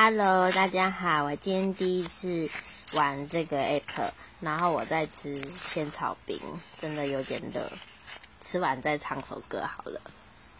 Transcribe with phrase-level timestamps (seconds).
[0.00, 2.48] Hello，大家好，我今天第一次
[2.92, 6.40] 玩这个 app，然后我在吃仙草冰，
[6.78, 7.68] 真的有点热，
[8.40, 10.00] 吃完再唱首歌好了。